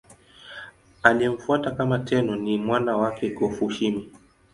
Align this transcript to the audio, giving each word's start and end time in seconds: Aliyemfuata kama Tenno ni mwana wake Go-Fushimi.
Aliyemfuata 1.03 1.71
kama 1.71 1.99
Tenno 1.99 2.35
ni 2.35 2.57
mwana 2.57 2.97
wake 2.97 3.29
Go-Fushimi. 3.29 4.09